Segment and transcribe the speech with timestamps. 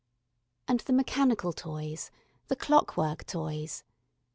[0.67, 2.09] And the mechanical toys
[2.47, 3.83] the clockwork toys.